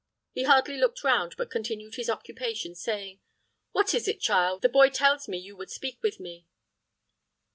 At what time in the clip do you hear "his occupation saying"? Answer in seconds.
1.93-3.19